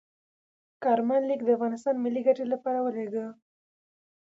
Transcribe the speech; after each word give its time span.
کارمل 0.83 1.21
لیک 1.29 1.41
د 1.43 1.49
افغانستان 1.57 1.95
ملي 2.03 2.21
ګټې 2.27 2.45
لپاره 2.53 2.79
ولیږه. 2.81 3.25